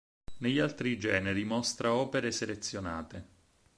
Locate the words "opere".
1.93-2.31